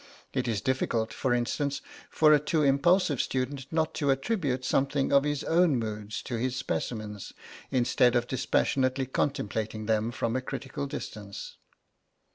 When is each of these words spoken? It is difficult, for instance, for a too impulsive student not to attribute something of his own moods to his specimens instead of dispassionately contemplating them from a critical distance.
It 0.33 0.47
is 0.47 0.61
difficult, 0.61 1.13
for 1.13 1.31
instance, 1.31 1.79
for 2.09 2.33
a 2.33 2.39
too 2.39 2.63
impulsive 2.63 3.21
student 3.21 3.67
not 3.69 3.93
to 3.93 4.09
attribute 4.09 4.65
something 4.65 5.13
of 5.13 5.25
his 5.25 5.43
own 5.43 5.77
moods 5.77 6.23
to 6.23 6.37
his 6.39 6.55
specimens 6.55 7.33
instead 7.69 8.15
of 8.15 8.25
dispassionately 8.25 9.05
contemplating 9.05 9.85
them 9.85 10.09
from 10.11 10.35
a 10.35 10.41
critical 10.41 10.87
distance. 10.87 11.57